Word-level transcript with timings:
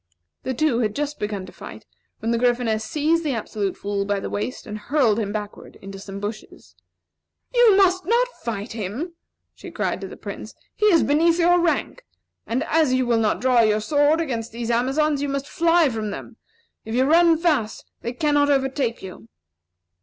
The 0.41 0.55
two 0.55 0.79
had 0.79 0.95
just 0.95 1.19
begun 1.19 1.45
to 1.45 1.51
fight 1.51 1.85
when 2.21 2.31
the 2.31 2.39
Gryphoness 2.39 2.81
seized 2.83 3.23
the 3.23 3.35
Absolute 3.35 3.77
Fool 3.77 4.03
by 4.03 4.19
the 4.19 4.31
waist 4.31 4.65
and 4.65 4.79
hurled 4.79 5.19
him 5.19 5.31
backward 5.31 5.77
into 5.79 5.99
some 5.99 6.19
bushes. 6.19 6.73
"You 7.53 7.77
must 7.77 8.03
not 8.07 8.27
fight 8.41 8.71
him!" 8.71 9.13
she 9.53 9.69
cried 9.69 10.01
to 10.01 10.07
the 10.07 10.17
Prince. 10.17 10.55
"He 10.73 10.87
is 10.87 11.03
beneath 11.03 11.37
your 11.37 11.59
rank! 11.59 12.03
And 12.47 12.63
as 12.63 12.95
you 12.95 13.05
will 13.05 13.19
not 13.19 13.41
draw 13.41 13.61
your 13.61 13.79
sword 13.79 14.19
against 14.19 14.51
these 14.51 14.71
Amazons 14.71 15.21
you 15.21 15.29
must 15.29 15.47
fly 15.47 15.87
from 15.89 16.09
them. 16.09 16.37
If 16.83 16.95
you 16.95 17.03
run 17.05 17.37
fast 17.37 17.85
they 18.01 18.11
cannot 18.13 18.49
overtake 18.49 19.03
you." 19.03 19.27